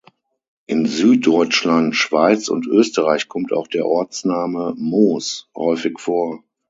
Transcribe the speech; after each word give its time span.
In 0.65 0.87
Süddeutschland, 0.87 1.95
Schweiz 1.95 2.47
und 2.49 2.65
Österreich 2.65 3.27
kommt 3.27 3.53
auch 3.53 3.67
der 3.67 3.85
Ortsname 3.85 4.73
"Moos" 4.75 5.47
häufig 5.55 5.99
vor. 5.99 6.43